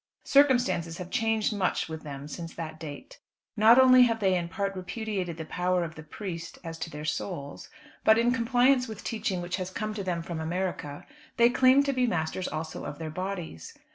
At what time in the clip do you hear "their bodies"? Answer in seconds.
12.97-13.77